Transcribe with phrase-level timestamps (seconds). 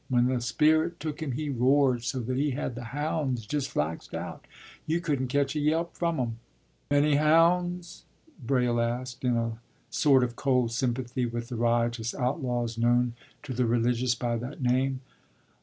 [0.09, 4.15] When the Spirit took him he roared so that he had the Hounds just flaxed
[4.15, 4.45] out;
[4.87, 6.39] you couldn't ketch a yelp from 'em.”
[6.89, 8.05] “Many Hounds?”
[8.43, 9.59] Braile asked, in a
[9.91, 15.01] sort of cold sympathy with the riotous outlaws known to the religious by that name.